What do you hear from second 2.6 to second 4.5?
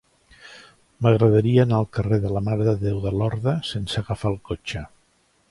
de Déu de Lorda sense agafar el